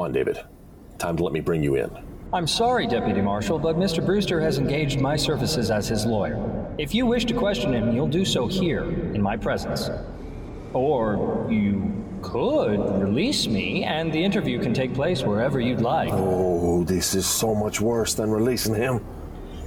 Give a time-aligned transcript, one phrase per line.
[0.00, 0.42] Come on, David.
[0.96, 1.90] Time to let me bring you in.
[2.32, 4.04] I'm sorry, Deputy Marshal, but Mr.
[4.04, 6.38] Brewster has engaged my services as his lawyer.
[6.78, 9.90] If you wish to question him, you'll do so here, in my presence.
[10.72, 16.08] Or you could release me, and the interview can take place wherever you'd like.
[16.14, 19.04] Oh, this is so much worse than releasing him.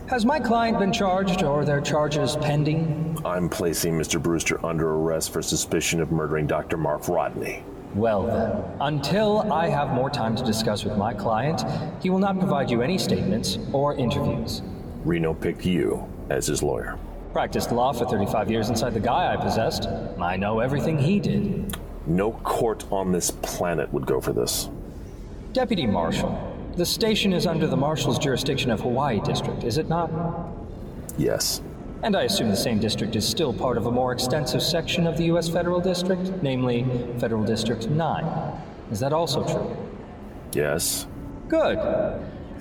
[0.08, 3.22] Has my client been charged, or are there charges pending?
[3.24, 4.20] I'm placing Mr.
[4.20, 6.78] Brewster under arrest for suspicion of murdering Dr.
[6.78, 7.64] Mark Rodney.
[7.96, 11.64] Well, then, until I have more time to discuss with my client,
[12.02, 14.64] he will not provide you any statements or interviews.
[15.06, 16.98] Reno picked you as his lawyer.
[17.34, 19.88] Practiced law for 35 years inside the guy I possessed.
[20.20, 21.78] I know everything he did.
[22.08, 24.70] No court on this planet would go for this.
[25.52, 26.36] Deputy Marshal,
[26.76, 30.10] the station is under the Marshal's jurisdiction of Hawaii District, is it not?
[31.18, 31.62] Yes.
[32.04, 35.16] And I assume the same district is still part of a more extensive section of
[35.16, 35.48] the U.S.
[35.48, 36.86] Federal District, namely
[37.18, 38.62] Federal District 9.
[38.92, 39.78] Is that also true?
[40.52, 41.08] Yes.
[41.48, 41.80] Good.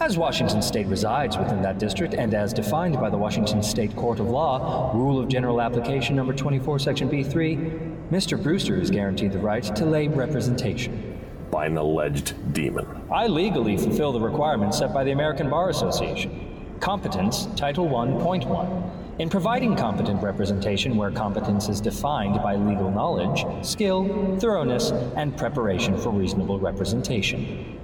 [0.00, 4.20] As Washington State resides within that district, and as defined by the Washington State Court
[4.20, 8.40] of Law, Rule of General Application Number 24, Section B3, Mr.
[8.40, 11.18] Brewster is guaranteed the right to lay representation.
[11.50, 12.86] By an alleged demon.
[13.10, 16.76] I legally fulfill the requirements set by the American Bar Association.
[16.78, 19.01] Competence, Title 1.1.
[19.22, 25.96] In providing competent representation where competence is defined by legal knowledge, skill, thoroughness, and preparation
[25.96, 27.78] for reasonable representation.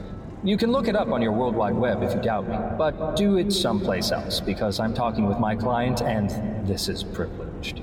[0.44, 3.14] You can look it up on your World Wide Web if you doubt me, but
[3.14, 7.80] do it someplace else because I'm talking with my client and this is privileged.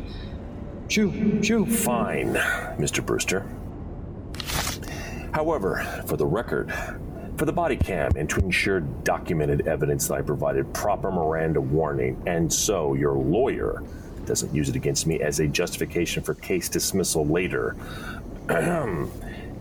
[0.89, 1.65] Chew, chew.
[1.65, 2.33] Fine,
[2.77, 3.05] Mr.
[3.05, 3.45] Brewster.
[5.33, 6.73] However, for the record,
[7.37, 12.21] for the body cam and to ensure documented evidence that I provided proper Miranda warning,
[12.27, 13.81] and so your lawyer
[14.25, 17.77] doesn't use it against me as a justification for case dismissal later.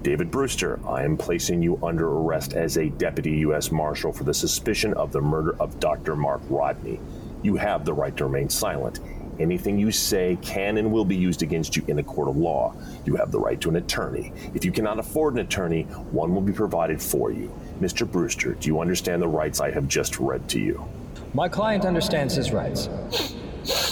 [0.03, 3.73] David Brewster, I am placing you under arrest as a deputy U.S.
[3.73, 6.15] Marshal for the suspicion of the murder of Dr.
[6.15, 7.01] Mark Rodney.
[7.43, 9.01] You have the right to remain silent.
[9.41, 12.75] Anything you say can and will be used against you in a court of law.
[13.05, 14.33] You have the right to an attorney.
[14.55, 15.83] If you cannot afford an attorney,
[16.13, 17.53] one will be provided for you.
[17.81, 18.11] Mr.
[18.11, 20.89] Brewster, do you understand the rights I have just read to you?
[21.35, 22.89] My client understands his rights.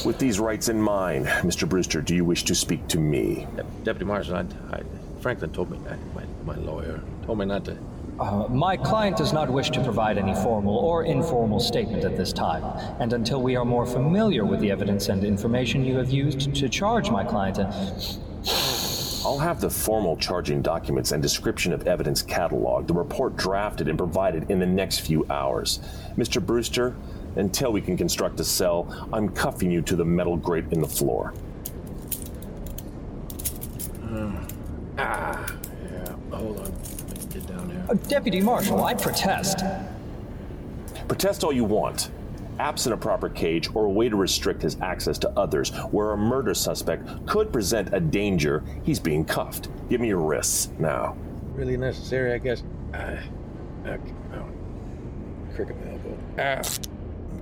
[0.05, 1.69] With these rights in mind, Mr.
[1.69, 3.47] Brewster, do you wish to speak to me?
[3.84, 4.83] Deputy Marshal, I, I,
[5.26, 5.81] Franklin told me,
[6.14, 7.76] my, my lawyer told me not to.
[8.20, 12.32] Uh, my client does not wish to provide any formal or informal statement at this
[12.32, 12.62] time,
[13.00, 16.69] and until we are more familiar with the evidence and information you have used to
[16.69, 17.66] charge my client, and
[19.25, 23.98] I'll have the formal charging documents and description of evidence cataloged, the report drafted and
[23.98, 25.81] provided in the next few hours.
[26.16, 26.41] Mr.
[26.41, 26.94] Brewster,
[27.34, 30.87] until we can construct a cell, I'm cuffing you to the metal grate in the
[30.87, 31.34] floor.
[34.98, 35.46] Ah,
[35.90, 36.14] yeah.
[36.36, 36.64] Hold on.
[36.64, 37.84] Let me get down here.
[37.88, 39.58] Uh, Deputy Marshal, I protest.
[41.08, 42.10] Protest all you want.
[42.58, 46.16] Absent a proper cage or a way to restrict his access to others, where a
[46.16, 49.68] murder suspect could present a danger, he's being cuffed.
[49.90, 51.16] Give me your wrists now.
[51.52, 52.62] Really necessary, I guess.
[52.94, 53.18] Ah,
[53.87, 54.12] okay.
[54.34, 55.54] Oh.
[55.54, 56.19] Cricket elbow.
[56.38, 56.62] Ah.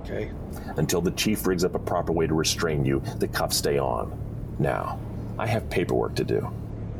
[0.01, 0.31] Okay.
[0.77, 4.11] Until the chief rigs up a proper way to restrain you, the cuffs stay on.
[4.59, 4.99] Now,
[5.39, 6.51] I have paperwork to do.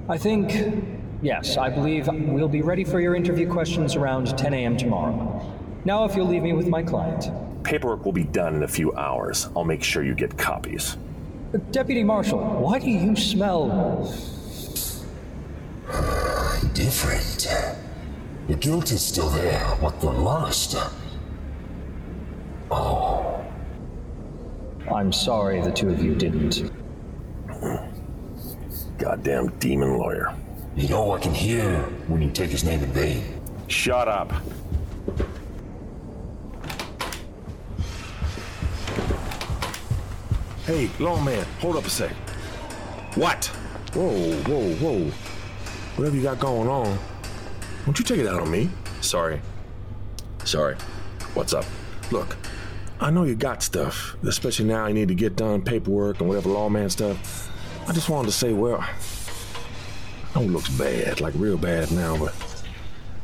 [0.07, 0.53] I think,
[1.23, 4.77] yes, I believe we'll be ready for your interview questions around 10 a.m.
[4.77, 5.41] tomorrow.
[5.83, 7.29] Now, if you'll leave me with my client.
[7.63, 9.49] Paperwork will be done in a few hours.
[9.55, 10.97] I'll make sure you get copies.
[11.71, 14.03] Deputy Marshal, why do you smell.
[16.73, 17.47] Different.
[18.47, 20.75] The guilt is still there, but the lust.
[22.69, 23.43] Oh,
[24.93, 26.71] I'm sorry the two of you didn't.
[28.97, 30.33] Goddamn demon lawyer.
[30.75, 33.41] you know I can hear when you take his name in vain.
[33.67, 34.31] Shut up.
[40.65, 42.11] Hey, long man, hold up a sec.
[43.15, 43.45] What?
[43.93, 45.11] Whoa, whoa, whoa.
[45.95, 46.97] Whatever you got going on,
[47.85, 48.69] don't you take it out on me.
[49.01, 49.39] Sorry.
[50.43, 50.75] Sorry.
[51.33, 51.65] What's up?
[52.11, 52.35] Look,
[52.99, 56.49] I know you got stuff, especially now you need to get done paperwork and whatever
[56.49, 57.51] lawman stuff.
[57.87, 62.17] I just wanted to say, well, I know it looks bad, like real bad now,
[62.17, 62.33] but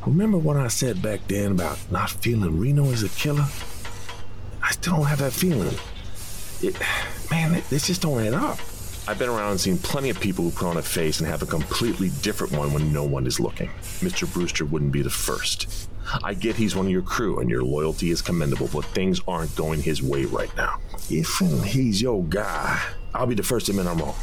[0.05, 3.47] remember what I said back then about not feeling Reno is a killer?
[4.61, 5.75] I still don't have that feeling.
[6.61, 6.79] It,
[7.31, 8.59] man, it, this just don't add up.
[9.07, 11.41] I've been around and seen plenty of people who put on a face and have
[11.41, 13.69] a completely different one when no one is looking.
[13.99, 14.31] Mr.
[14.31, 15.89] Brewster wouldn't be the first.
[16.23, 19.55] I get he's one of your crew and your loyalty is commendable, but things aren't
[19.55, 20.79] going his way right now.
[21.09, 22.79] If he's your guy,
[23.15, 24.15] I'll be the first to admit I'm wrong.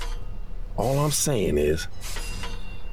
[0.78, 1.88] All I'm saying is,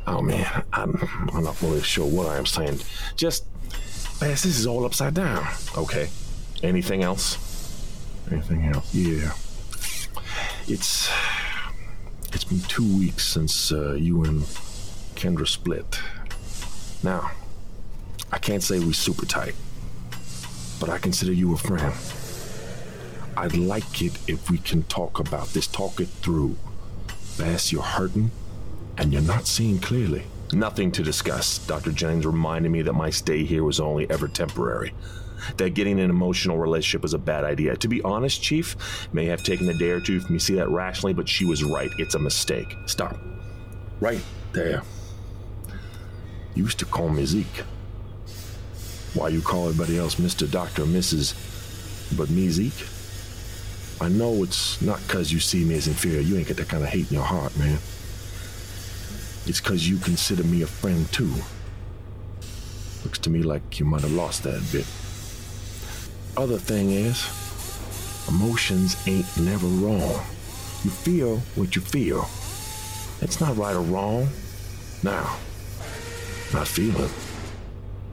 [0.07, 0.97] oh man, I'm,
[1.31, 2.79] I'm not really sure what I am saying.
[3.15, 3.45] Just,
[4.19, 5.47] Bass, this is all upside down.
[5.77, 6.09] Okay.
[6.63, 7.37] Anything else?
[8.31, 8.93] Anything else?
[8.93, 9.33] Yeah.
[10.67, 11.11] It's
[12.33, 14.41] it's been two weeks since uh, you and
[15.13, 15.99] Kendra split.
[17.03, 17.29] Now,
[18.31, 19.53] I can't say we're super tight,
[20.79, 21.93] but I consider you a friend.
[23.37, 26.57] I'd like it if we can talk about this, talk it through.
[27.37, 28.31] Bass, you're hurting,
[28.97, 30.23] and you're not seeing clearly.
[30.53, 31.57] Nothing to discuss.
[31.59, 31.91] Dr.
[31.91, 34.93] Jennings reminded me that my stay here was only ever temporary.
[35.57, 37.75] That getting an emotional relationship was a bad idea.
[37.75, 38.77] To be honest, Chief,
[39.11, 41.45] may have taken a day or two for me to see that rationally, but she
[41.45, 41.91] was right.
[41.97, 42.75] It's a mistake.
[42.85, 43.17] Stop.
[43.99, 44.21] Right
[44.53, 44.81] there.
[46.55, 47.63] You used to call me Zeke.
[49.13, 50.49] Why you call everybody else Mr.
[50.49, 51.35] Doctor Mrs.
[52.17, 52.73] But me Zeke?
[54.01, 56.19] I know it's not because you see me as inferior.
[56.19, 57.79] You ain't got that kind of hate in your heart, man.
[59.47, 61.33] It's because you consider me a friend, too.
[63.03, 64.85] Looks to me like you might have lost that bit.
[66.35, 67.25] Other thing is,
[68.27, 70.19] emotions ain't never wrong.
[70.83, 72.27] You feel what you feel.
[73.21, 74.27] It's not right or wrong.
[75.03, 75.37] Now,
[76.53, 77.09] not feeling.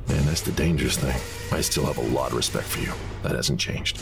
[0.09, 1.21] Man, that's the dangerous thing.
[1.51, 2.93] I still have a lot of respect for you.
[3.23, 3.99] That hasn't changed.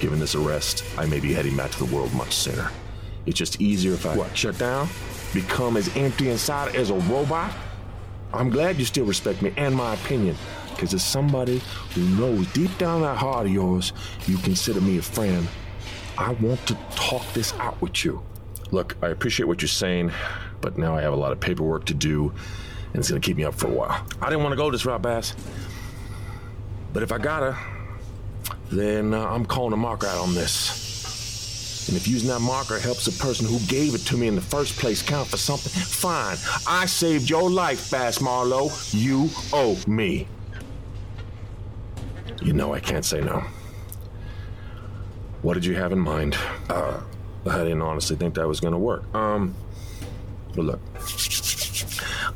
[0.00, 2.70] Given this arrest, I may be heading back to the world much sooner.
[3.24, 4.88] It's just easier if I what, shut down?
[5.32, 7.52] Become as empty inside as a robot?
[8.32, 10.36] I'm glad you still respect me and my opinion,
[10.70, 11.62] because as somebody
[11.94, 13.92] who knows deep down that heart of yours,
[14.26, 15.48] you consider me a friend.
[16.18, 18.22] I want to talk this out with you.
[18.70, 20.12] Look, I appreciate what you're saying,
[20.60, 22.32] but now I have a lot of paperwork to do,
[22.92, 24.06] and it's gonna keep me up for a while.
[24.20, 25.34] I didn't want to go this route, Bass.
[26.92, 27.56] But if I gotta,
[28.70, 31.88] then uh, I'm calling a marker out on this.
[31.88, 34.40] And if using that marker helps the person who gave it to me in the
[34.40, 36.36] first place count for something, fine.
[36.66, 38.70] I saved your life, Bass Marlowe.
[38.90, 40.26] You owe me.
[42.42, 43.44] You know I can't say no.
[45.42, 46.36] What did you have in mind?
[46.68, 47.00] Uh,
[47.48, 49.04] I didn't honestly think that was gonna work.
[49.14, 49.54] Um,
[50.54, 50.80] but look,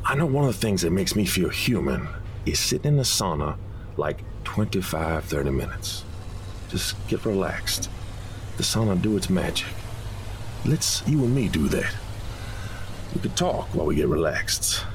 [0.05, 2.07] I know one of the things that makes me feel human
[2.45, 3.57] is sitting in the sauna
[3.97, 6.05] like 25, 30 minutes.
[6.71, 7.89] Just get relaxed.
[8.57, 9.67] The sauna do its magic.
[10.65, 11.93] Let's you and me do that.
[13.13, 14.85] We could talk while we get relaxed.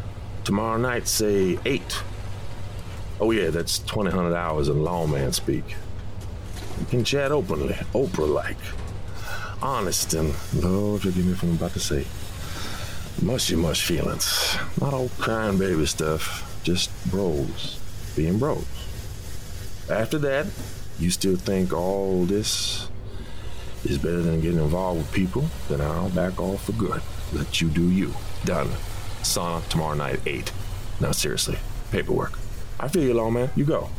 [0.45, 2.03] Tomorrow night, say 8.
[3.21, 5.77] Oh, yeah, that's 2000 hours in lawman speak.
[6.79, 8.57] We can chat openly, Oprah like.
[9.63, 12.07] Honest and, Lord, forgive me if I'm about to say,
[13.23, 14.57] mushy mush feelings.
[14.81, 17.79] Not all crying baby stuff, just bros
[18.15, 18.65] being bros.
[19.91, 20.47] After that,
[20.99, 22.89] you still think all this
[23.85, 27.03] is better than getting involved with people, then I'll back off for good.
[27.33, 28.15] Let you do you.
[28.45, 28.69] Done.
[29.23, 30.53] Sauna tomorrow night at 8.
[31.01, 31.59] Now, seriously,
[31.91, 32.39] paperwork.
[32.79, 33.51] I feel you, lawman.
[33.57, 33.91] You go.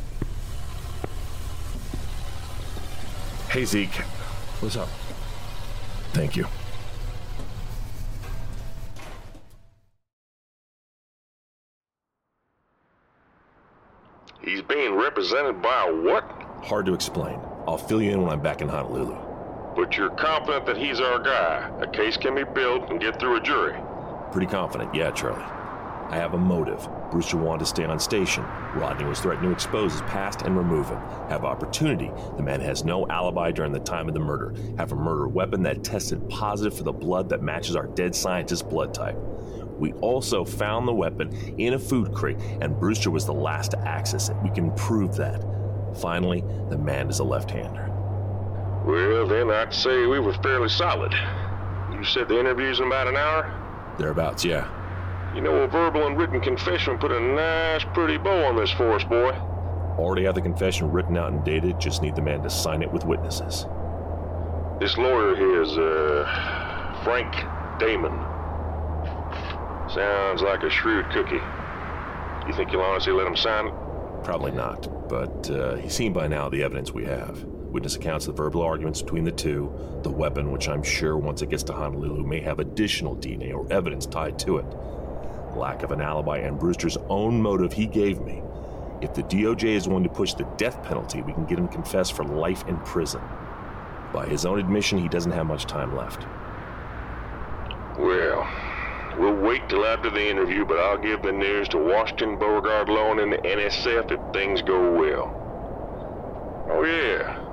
[3.49, 3.95] Hey, Zeke.
[4.59, 4.89] What's up?
[6.13, 6.47] Thank you.
[14.41, 16.46] He's being represented by a what?
[16.63, 17.39] Hard to explain.
[17.67, 19.15] I'll fill you in when I'm back in Honolulu.
[19.75, 21.71] But you're confident that he's our guy.
[21.81, 23.79] A case can be built and get through a jury.
[24.31, 25.43] Pretty confident, yeah, Charlie.
[26.09, 26.87] I have a motive.
[27.11, 28.43] Brewster wanted to stay on station.
[28.75, 30.99] Rodney was threatening to expose his past and remove him.
[31.29, 32.09] Have opportunity.
[32.37, 34.53] The man has no alibi during the time of the murder.
[34.77, 38.63] Have a murder weapon that tested positive for the blood that matches our dead scientist's
[38.63, 39.17] blood type.
[39.77, 43.79] We also found the weapon in a food crate, and Brewster was the last to
[43.79, 44.37] access it.
[44.41, 45.43] We can prove that.
[45.99, 47.91] Finally, the man is a left hander.
[48.85, 51.13] Well, then I'd say we were fairly solid.
[51.91, 53.95] You said the interview's in about an hour?
[53.97, 54.73] Thereabouts, yeah.
[55.35, 58.71] You know, a verbal and written confession would put a nice, pretty bow on this
[58.71, 59.31] for us, boy.
[59.97, 62.91] Already have the confession written out and dated, just need the man to sign it
[62.91, 63.65] with witnesses.
[64.79, 67.33] This lawyer here is, uh, Frank
[67.79, 68.13] Damon.
[69.89, 71.41] Sounds like a shrewd cookie.
[72.47, 73.73] You think you'll honestly let him sign it?
[74.23, 77.43] Probably not, but uh, he's seen by now the evidence we have.
[77.43, 79.71] Witness accounts of the verbal arguments between the two,
[80.03, 83.71] the weapon, which I'm sure once it gets to Honolulu may have additional DNA or
[83.71, 84.65] evidence tied to it,
[85.55, 88.41] lack of an alibi, and Brewster's own motive he gave me.
[89.01, 92.13] If the DOJ is willing to push the death penalty, we can get him confessed
[92.13, 93.21] for life in prison.
[94.13, 96.25] By his own admission, he doesn't have much time left.
[97.99, 98.47] Well,
[99.17, 103.19] we'll wait till after the interview, but I'll give the news to Washington, Beauregard, Loan,
[103.19, 106.67] and the NSF if things go well.
[106.69, 107.43] Oh, yeah.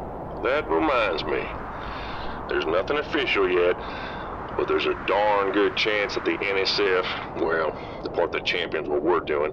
[0.42, 1.42] That reminds me.
[2.49, 3.76] There's nothing official yet,
[4.56, 9.02] but there's a darn good chance that the NSF, well, the part that champions what
[9.02, 9.52] we're doing,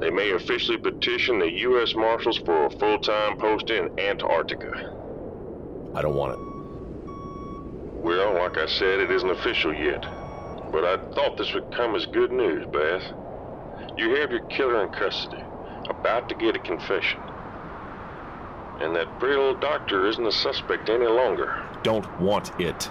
[0.00, 1.94] they may officially petition the U.S.
[1.94, 4.92] Marshals for a full-time post in Antarctica.
[5.94, 6.38] I don't want it.
[8.04, 10.04] Well, like I said, it isn't official yet.
[10.72, 13.02] But I thought this would come as good news, Bass.
[13.96, 15.42] You have your killer in custody,
[15.88, 17.20] about to get a confession.
[18.80, 21.64] And that pretty little doctor isn't a suspect any longer.
[21.82, 22.88] Don't want it.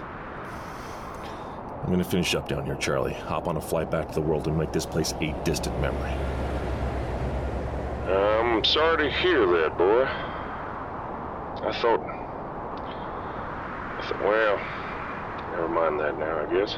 [1.84, 3.14] I'm gonna finish up down here, Charlie.
[3.14, 6.14] Hop on a flight back to the world and make this place a distant memory.
[8.08, 10.04] I'm sorry to hear that, boy.
[11.68, 12.00] I thought.
[14.00, 14.58] I thought, well,
[15.52, 16.78] never mind that now, I guess.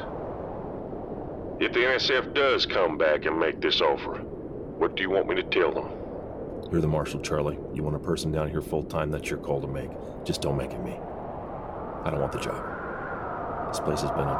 [1.58, 4.18] If the NSF does come back and make this offer,
[4.78, 5.88] what do you want me to tell them?
[6.70, 7.58] You're the marshal, Charlie.
[7.72, 9.88] You want a person down here full time, that's your call to make.
[10.24, 10.98] Just don't make it me.
[12.04, 12.62] I don't want the job.
[13.68, 14.36] This place has been a.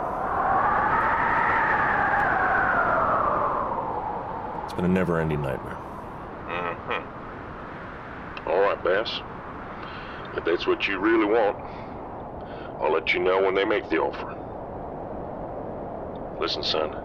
[4.65, 5.79] It's been a never ending nightmare.
[6.49, 8.49] Mm-hmm.
[8.51, 9.23] All right, Bass.
[10.37, 11.57] If that's what you really want,
[12.79, 14.35] I'll let you know when they make the offer.
[16.39, 17.05] Listen, son.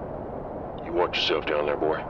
[0.92, 2.04] You watch yourself down there, boy.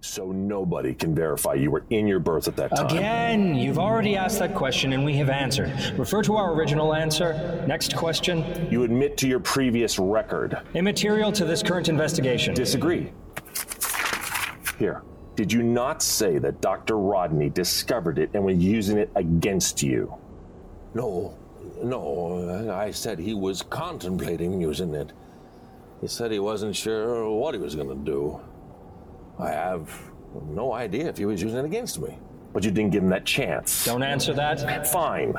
[0.00, 2.86] So nobody can verify you were in your berth at that time.
[2.86, 5.72] Again, you've already asked that question and we have answered.
[5.96, 7.64] Refer to our original answer.
[7.68, 8.68] Next question.
[8.72, 10.58] You admit to your previous record.
[10.74, 12.54] Immaterial to this current investigation.
[12.54, 13.12] Disagree.
[14.78, 15.02] Here.
[15.36, 16.96] Did you not say that Dr.
[16.96, 20.14] Rodney discovered it and was using it against you?
[20.94, 21.36] No,
[21.82, 25.12] no, I said he was contemplating using it.
[26.00, 28.40] He said he wasn't sure what he was going to do.
[29.38, 29.90] I have
[30.48, 32.16] no idea if he was using it against me.
[32.52, 33.84] But you didn't give him that chance.
[33.84, 34.86] Don't answer that.
[34.86, 35.32] Fine.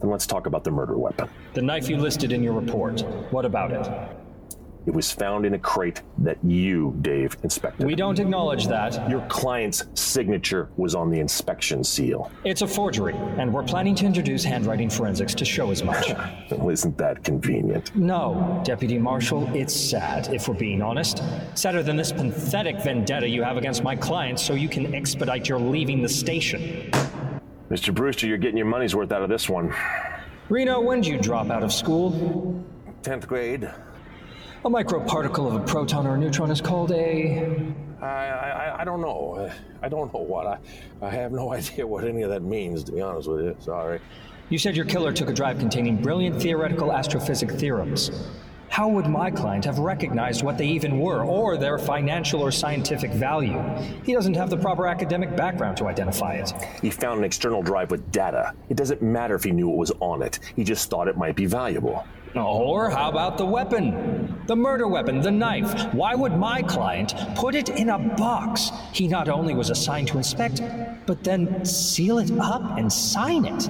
[0.00, 1.28] Then let's talk about the murder weapon.
[1.54, 3.02] The knife you listed in your report.
[3.30, 4.16] What about it?
[4.84, 7.86] It was found in a crate that you, Dave, inspected.
[7.86, 9.08] We don't acknowledge that.
[9.08, 12.32] Your client's signature was on the inspection seal.
[12.44, 16.12] It's a forgery, and we're planning to introduce handwriting forensics to show as much.
[16.52, 17.94] Well, isn't that convenient?
[17.96, 21.22] No, Deputy Marshal, it's sad, if we're being honest.
[21.54, 25.58] Sadder than this pathetic vendetta you have against my client so you can expedite your
[25.58, 26.90] leaving the station.
[27.70, 27.94] Mr.
[27.94, 29.74] Brewster, you're getting your money's worth out of this one.
[30.50, 32.62] Reno, when did you drop out of school?
[33.02, 33.70] 10th grade.
[34.64, 37.74] A microparticle of a proton or a neutron is called a.
[38.00, 39.50] I, I, I don't know.
[39.82, 40.46] I don't know what.
[40.46, 40.58] I,
[41.00, 43.56] I have no idea what any of that means, to be honest with you.
[43.58, 43.98] Sorry.
[44.50, 48.12] You said your killer took a drive containing brilliant theoretical astrophysic theorems.
[48.68, 53.10] How would my client have recognized what they even were, or their financial or scientific
[53.10, 53.60] value?
[54.04, 56.52] He doesn't have the proper academic background to identify it.
[56.80, 58.54] He found an external drive with data.
[58.68, 61.34] It doesn't matter if he knew what was on it, he just thought it might
[61.34, 62.06] be valuable.
[62.34, 64.42] Or how about the weapon?
[64.46, 65.92] The murder weapon, the knife.
[65.94, 70.16] Why would my client put it in a box he not only was assigned to
[70.16, 70.62] inspect,
[71.06, 73.68] but then seal it up and sign it?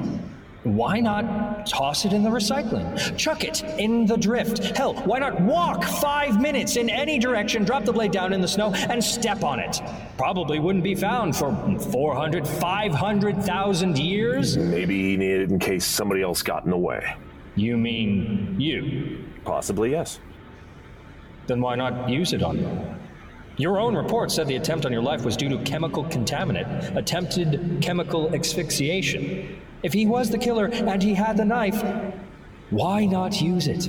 [0.62, 3.16] Why not toss it in the recycling?
[3.16, 4.76] Chuck it in the drift.
[4.76, 8.46] Hell, why not walk five minutes in any direction, drop the blade down in the
[8.46, 9.82] snow, and step on it?
[10.16, 11.52] Probably wouldn't be found for
[11.90, 14.56] 400, 500,000 years.
[14.56, 17.16] Maybe he needed it in case somebody else got in the way.
[17.54, 19.24] You mean you?
[19.44, 20.20] Possibly, yes.
[21.46, 22.96] Then why not use it on you?
[23.58, 27.78] Your own report said the attempt on your life was due to chemical contaminant, attempted
[27.82, 29.60] chemical asphyxiation.
[29.82, 31.82] If he was the killer and he had the knife,
[32.70, 33.88] why not use it?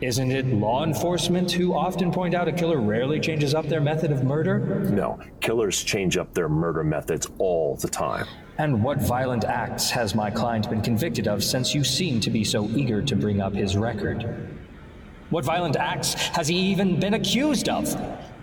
[0.00, 4.10] Isn't it law enforcement who often point out a killer rarely changes up their method
[4.10, 4.58] of murder?
[4.90, 8.26] No, killers change up their murder methods all the time.
[8.60, 12.44] And what violent acts has my client been convicted of since you seem to be
[12.44, 14.50] so eager to bring up his record?
[15.30, 17.96] What violent acts has he even been accused of?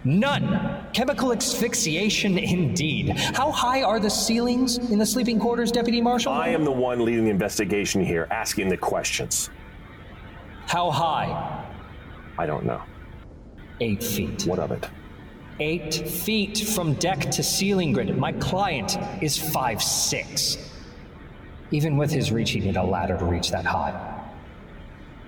[0.04, 0.88] None.
[0.92, 3.10] Chemical asphyxiation indeed.
[3.10, 6.34] How high are the ceilings in the sleeping quarters, Deputy Marshal?
[6.34, 9.52] I am the one leading the investigation here, asking the questions.
[10.66, 11.64] How high?
[12.40, 12.82] I don't know.
[13.82, 14.48] Eight feet.
[14.48, 14.90] What of it?
[15.60, 18.16] Eight feet from deck to ceiling grid.
[18.16, 20.58] My client is five six.
[21.72, 24.18] Even with his reach, he need a ladder to reach that high.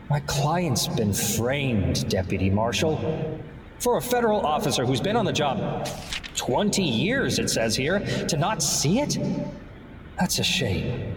[0.10, 3.40] My client's been framed, Deputy Marshal.
[3.80, 5.88] For a federal officer who's been on the job
[6.36, 9.18] 20 years, it says here, to not see it?
[10.20, 11.16] That's a shame.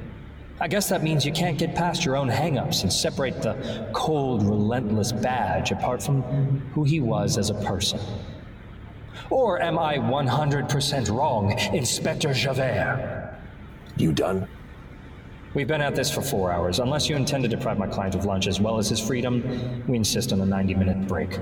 [0.60, 4.42] I guess that means you can't get past your own hangups and separate the cold,
[4.42, 6.22] relentless badge apart from
[6.72, 8.00] who he was as a person.
[9.32, 13.34] Or am I 100% wrong, Inspector Javert?
[13.96, 14.46] You done?
[15.54, 16.80] We've been at this for four hours.
[16.80, 19.96] Unless you intend to deprive my client of lunch as well as his freedom, we
[19.96, 21.38] insist on a 90 minute break.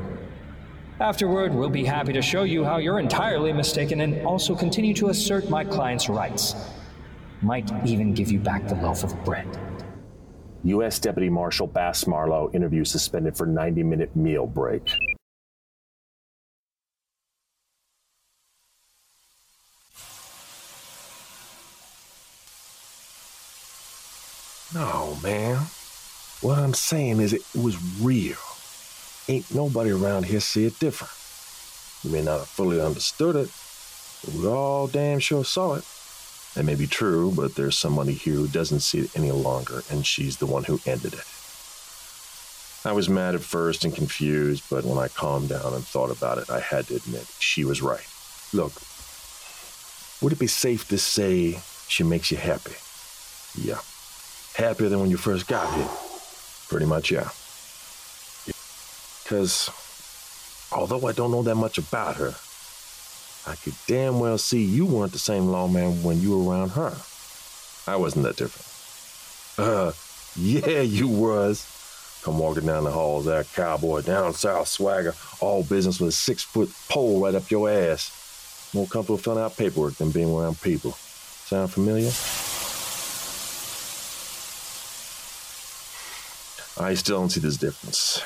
[1.00, 5.08] Afterward, we'll be happy to show you how you're entirely mistaken and also continue to
[5.08, 6.54] assert my client's rights.
[7.42, 9.48] Might even give you back the loaf of bread.
[10.62, 11.00] U.S.
[11.00, 14.92] Deputy Marshal Bass Marlowe interview suspended for 90 minute meal break.
[24.72, 25.58] No, man.
[26.40, 28.36] What I'm saying is it was real.
[29.28, 31.12] Ain't nobody around here see it different.
[32.02, 33.50] You may not have fully understood it,
[34.24, 35.84] but we all damn sure saw it.
[36.54, 40.04] That may be true, but there's somebody here who doesn't see it any longer, and
[40.04, 41.24] she's the one who ended it.
[42.82, 46.38] I was mad at first and confused, but when I calmed down and thought about
[46.38, 48.06] it, I had to admit she was right.
[48.54, 48.72] Look,
[50.22, 52.72] would it be safe to say she makes you happy?
[53.54, 53.80] Yeah.
[54.60, 55.88] Happier than when you first got here?
[56.68, 57.30] Pretty much, yeah.
[59.24, 59.70] Because
[60.70, 62.34] although I don't know that much about her,
[63.46, 66.94] I could damn well see you weren't the same lawman when you were around her.
[67.86, 69.66] I wasn't that different.
[69.66, 69.92] Uh,
[70.36, 71.64] yeah, you was.
[72.22, 76.42] Come walking down the halls, that cowboy, down south swagger, all business with a six
[76.42, 78.70] foot pole right up your ass.
[78.74, 80.90] More comfortable filling out paperwork than being around people.
[80.92, 82.10] Sound familiar?
[86.78, 88.20] I still don't see this difference.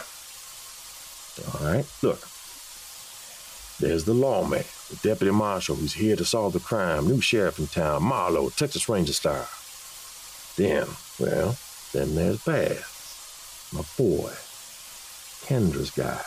[1.54, 2.20] All right, look.
[3.80, 7.66] There's the lawman, the deputy marshal who's here to solve the crime, new sheriff in
[7.66, 9.48] town, Marlowe, Texas Ranger style.
[10.56, 10.86] Then,
[11.18, 11.56] well,
[11.92, 14.32] then there's Bass, my boy,
[15.46, 16.20] Kendra's guy.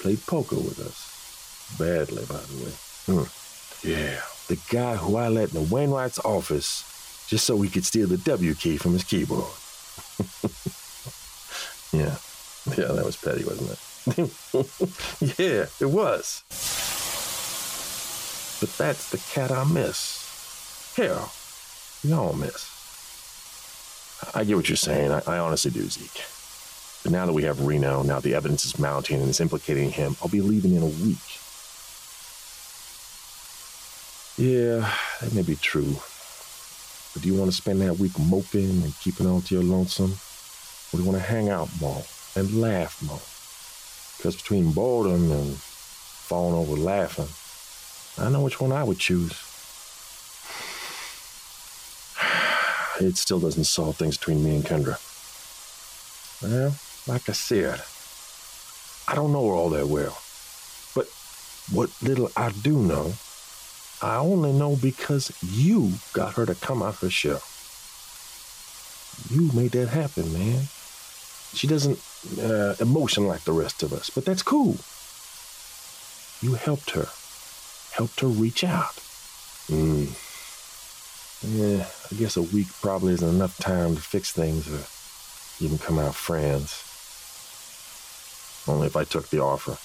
[0.00, 1.76] Played poker with us.
[1.78, 2.72] Badly, by the way.
[3.06, 3.88] Hmm.
[3.88, 6.84] Yeah, the guy who I let in the Wainwright's office
[7.28, 9.50] just so he could steal the W key from his keyboard.
[11.92, 12.16] yeah,
[12.76, 13.78] yeah, that was petty, wasn't it?
[15.38, 16.44] yeah, it was.
[18.60, 20.94] But that's the cat I miss.
[20.96, 21.32] Hell,
[22.04, 22.72] we all miss.
[24.34, 25.12] I get what you're saying.
[25.12, 26.24] I, I honestly do, Zeke.
[27.02, 30.16] But now that we have Reno, now the evidence is mounting and is implicating him,
[30.22, 31.18] I'll be leaving in a week.
[34.38, 35.96] Yeah, that may be true.
[37.12, 40.16] But do you want to spend that week moping and keeping on to your lonesome?
[40.92, 42.04] You want to hang out more
[42.36, 43.20] and laugh more?
[44.16, 47.28] Because between boredom and falling over laughing,
[48.24, 49.32] I know which one I would choose.
[52.98, 54.96] It still doesn't solve things between me and Kendra.
[56.42, 56.74] Well,
[57.06, 57.82] like I said,
[59.06, 60.16] I don't know her all that well.
[60.94, 61.06] But
[61.70, 63.12] what little I do know,
[64.00, 67.42] I only know because you got her to come out her shell.
[69.30, 70.68] You made that happen, man.
[71.56, 71.98] She doesn't
[72.38, 74.76] uh, emotion like the rest of us, but that's cool.
[76.42, 77.08] You helped her,
[77.92, 78.94] helped her reach out.
[79.68, 80.12] Mm.
[81.42, 84.84] Yeah, I guess a week probably isn't enough time to fix things or
[85.64, 86.82] even come out friends.
[88.68, 89.78] Only if I took the offer.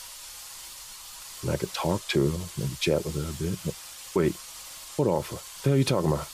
[1.42, 3.58] And I could talk to her, maybe chat with her a bit.
[4.14, 4.36] Wait,
[4.98, 5.36] what offer?
[5.36, 6.28] What the hell are you talking about?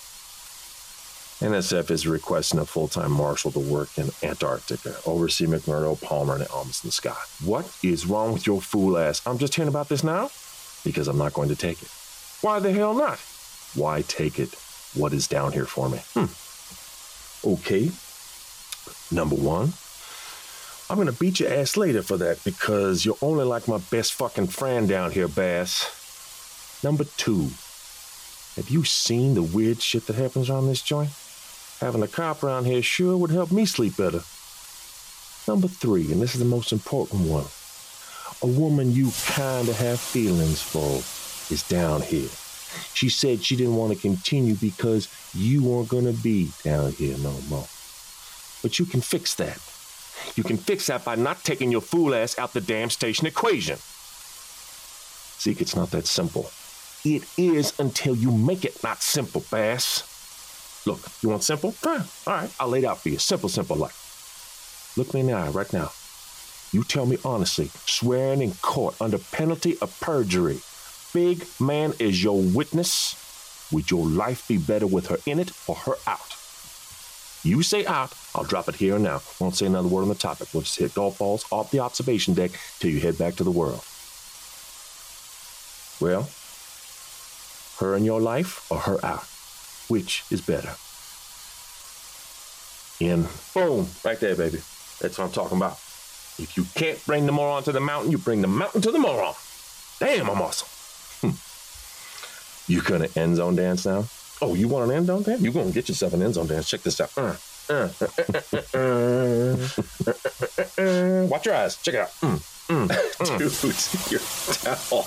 [1.39, 6.89] NSF is requesting a full-time marshal to work in Antarctica, oversee McMurdo, Palmer, and Amundsen
[6.89, 7.29] Scott.
[7.45, 9.21] What is wrong with your fool ass?
[9.23, 10.31] I'm just hearing about this now?
[10.83, 11.89] Because I'm not going to take it.
[12.41, 13.19] Why the hell not?
[13.75, 14.55] Why take it?
[14.95, 15.99] What is down here for me?
[16.15, 16.25] Hmm.
[17.47, 17.91] Okay.
[19.11, 19.73] Number one,
[20.89, 24.47] I'm gonna beat your ass later for that because you're only like my best fucking
[24.47, 26.81] friend down here, Bass.
[26.83, 27.49] Number two,
[28.55, 31.09] have you seen the weird shit that happens around this joint?
[31.79, 34.21] Having a cop around here sure would help me sleep better.
[35.47, 37.45] Number three, and this is the most important one.
[38.41, 41.03] A woman you kinda have feelings for
[41.53, 42.29] is down here.
[42.93, 47.39] She said she didn't want to continue because you weren't gonna be down here no
[47.47, 47.67] more.
[48.61, 49.59] But you can fix that.
[50.35, 53.77] You can fix that by not taking your fool ass out the damn station equation.
[55.39, 56.49] Zeke, it's not that simple.
[57.05, 60.16] It is until you make it not simple, Bass.
[60.87, 61.71] Look, you want simple?
[61.71, 62.05] Fine.
[62.25, 63.17] All right, I'll lay it out for you.
[63.17, 64.93] Simple, simple life.
[64.95, 65.91] Look me in the eye right now.
[66.71, 70.59] You tell me honestly, swearing in court under penalty of perjury.
[71.13, 73.67] Big man is your witness.
[73.69, 76.33] Would your life be better with her in it or her out?
[77.43, 79.21] You say out, I'll drop it here and now.
[79.41, 80.47] Won't say another word on the topic.
[80.53, 83.51] We'll just hit golf balls off the observation deck till you head back to the
[83.51, 83.83] world.
[85.99, 86.29] Well,
[87.81, 89.25] her in your life or her out?
[89.87, 90.75] Which is better?
[92.99, 93.27] In.
[93.53, 93.87] Boom.
[94.03, 94.57] Right there, baby.
[94.99, 95.73] That's what I'm talking about.
[96.39, 98.99] If you can't bring the moron to the mountain, you bring the mountain to the
[98.99, 99.33] moron.
[99.99, 100.67] Damn, I'm awesome.
[101.21, 102.71] Hmm.
[102.71, 104.05] You gonna end zone dance now?
[104.41, 105.41] Oh, you want an end zone dance?
[105.41, 106.69] You gonna get yourself an end zone dance?
[106.69, 107.11] Check this out.
[107.17, 107.35] Uh,
[107.69, 107.89] uh,
[110.81, 111.77] uh, Watch your eyes.
[111.77, 112.11] Check it out.
[112.21, 113.37] Mm, mm, mm.
[114.05, 114.21] Dude, you're
[114.75, 115.05] towel.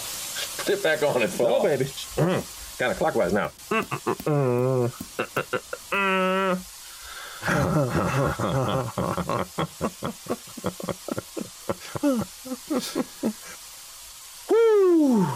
[0.58, 1.60] Put it back on and fall.
[1.60, 1.84] Oh, baby.
[1.84, 2.59] Mm.
[2.80, 3.48] Kind of clockwise now.
[14.48, 15.26] Whew.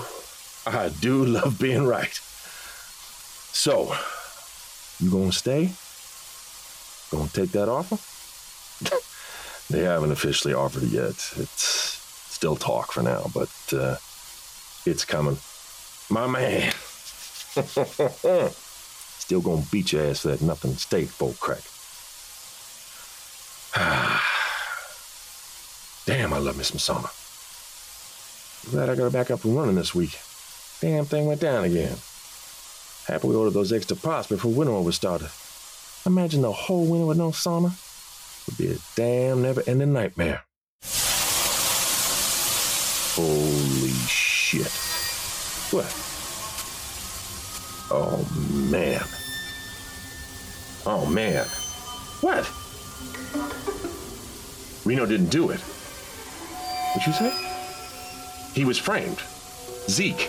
[0.66, 2.18] I do love being right.
[3.52, 3.94] So,
[4.98, 5.72] you gonna stay?
[7.11, 7.98] Gonna take that offer?
[9.70, 11.11] they haven't officially offered it yet.
[11.37, 13.96] It's still talk for now, but uh,
[14.87, 15.37] it's coming.
[16.09, 16.72] My man.
[19.18, 21.62] Still gonna beat your ass for that nothing steak bolt crack.
[26.06, 27.10] Damn, I love Miss Masama.
[28.70, 30.18] Glad I got her back up and running this week.
[30.80, 31.96] Damn thing went down again.
[33.06, 35.30] Happy we ordered those extra pots before winter was started.
[36.06, 37.72] Imagine the whole winter with no sauna.
[38.46, 40.42] Would be a damn never-ending nightmare.
[43.16, 44.72] Holy shit.
[45.72, 46.13] What?
[47.96, 48.26] Oh,
[48.72, 49.00] man.
[50.85, 51.46] Oh, man.
[52.22, 52.50] What?
[54.85, 55.61] Reno didn't do it.
[55.61, 57.33] What'd you say?
[58.52, 59.22] He was framed.
[59.88, 60.28] Zeke.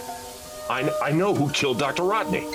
[0.69, 2.03] I, I know who killed Dr.
[2.03, 2.45] Rodney.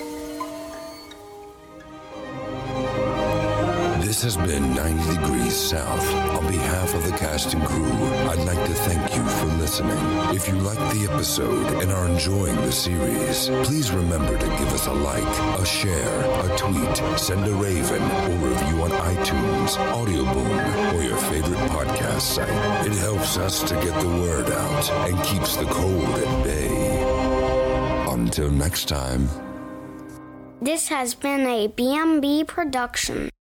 [4.11, 6.05] This has been 90 Degrees South.
[6.35, 7.93] On behalf of the cast and crew,
[8.29, 9.97] I'd like to thank you for listening.
[10.35, 14.87] If you liked the episode and are enjoying the series, please remember to give us
[14.87, 15.23] a like,
[15.57, 21.69] a share, a tweet, send a raven, or review on iTunes, Audioboom, or your favorite
[21.69, 22.85] podcast site.
[22.85, 28.11] It helps us to get the word out and keeps the cold at bay.
[28.11, 29.29] Until next time.
[30.61, 33.30] This has been a BMB production.